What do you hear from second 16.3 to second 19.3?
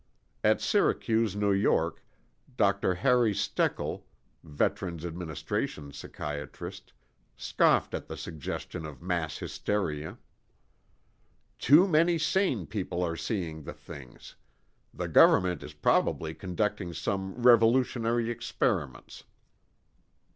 conducting some revolutionary experiments."